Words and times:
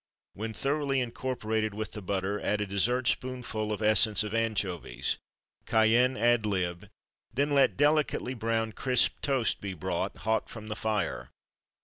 When 0.33 0.55
thoroughly 0.55 0.99
incorporated 0.99 1.75
with 1.75 1.91
the 1.91 2.01
butter 2.01 2.41
add 2.41 2.59
a 2.59 2.65
dessert 2.65 3.07
spoonful 3.07 3.71
of 3.71 3.83
essence 3.83 4.23
of 4.23 4.33
anchovies. 4.33 5.19
Cayenne 5.67 6.17
ad 6.17 6.43
lib. 6.43 6.89
Then 7.31 7.51
let 7.51 7.77
delicately 7.77 8.33
browned 8.33 8.75
crisp 8.75 9.21
toast 9.21 9.61
be 9.61 9.75
brought, 9.75 10.17
hot 10.17 10.49
from 10.49 10.69
the 10.69 10.75
fire. 10.75 11.29